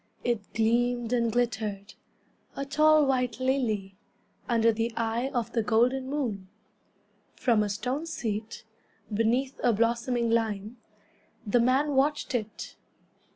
It 0.23 0.51
gleamed 0.55 1.13
and 1.13 1.31
glittered, 1.31 1.93
A 2.55 2.65
tall 2.65 3.05
white 3.05 3.39
lily, 3.39 3.99
Under 4.49 4.71
the 4.71 4.91
eye 4.97 5.29
of 5.31 5.51
the 5.51 5.61
golden 5.61 6.09
moon. 6.09 6.47
From 7.35 7.61
a 7.61 7.69
stone 7.69 8.07
seat, 8.07 8.63
Beneath 9.13 9.59
a 9.63 9.73
blossoming 9.73 10.31
lime, 10.31 10.77
The 11.45 11.59
man 11.59 11.93
watched 11.93 12.33
it. 12.33 12.77